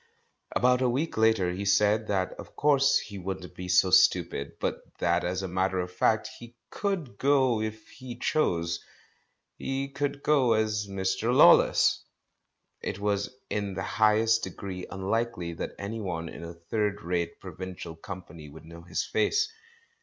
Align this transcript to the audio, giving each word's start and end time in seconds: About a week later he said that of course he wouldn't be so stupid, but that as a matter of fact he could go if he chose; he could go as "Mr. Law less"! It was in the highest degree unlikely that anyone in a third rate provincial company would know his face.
About 0.55 0.81
a 0.81 0.89
week 0.89 1.15
later 1.15 1.51
he 1.51 1.63
said 1.63 2.07
that 2.07 2.33
of 2.39 2.55
course 2.55 2.97
he 2.97 3.19
wouldn't 3.19 3.53
be 3.53 3.67
so 3.67 3.91
stupid, 3.91 4.53
but 4.59 4.81
that 4.97 5.23
as 5.23 5.43
a 5.43 5.47
matter 5.47 5.79
of 5.79 5.91
fact 5.91 6.27
he 6.39 6.55
could 6.71 7.19
go 7.19 7.61
if 7.61 7.87
he 7.89 8.15
chose; 8.17 8.83
he 9.59 9.89
could 9.89 10.23
go 10.23 10.53
as 10.53 10.87
"Mr. 10.89 11.31
Law 11.31 11.53
less"! 11.53 12.03
It 12.81 12.97
was 12.97 13.29
in 13.51 13.75
the 13.75 13.83
highest 13.83 14.41
degree 14.43 14.87
unlikely 14.89 15.53
that 15.53 15.75
anyone 15.77 16.29
in 16.29 16.43
a 16.43 16.55
third 16.55 17.03
rate 17.03 17.39
provincial 17.39 17.95
company 17.95 18.49
would 18.49 18.65
know 18.65 18.81
his 18.81 19.05
face. 19.05 19.53